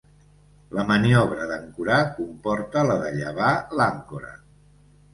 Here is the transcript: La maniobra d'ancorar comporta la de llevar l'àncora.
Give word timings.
La 0.77 0.85
maniobra 0.91 1.45
d'ancorar 1.51 1.99
comporta 2.17 2.87
la 2.91 2.99
de 3.05 3.15
llevar 3.23 3.55
l'àncora. 3.79 4.37